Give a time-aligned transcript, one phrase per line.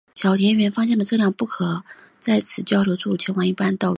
[0.15, 1.83] 小田原方向的车辆不可
[2.19, 3.89] 在此交流道前往一般道路。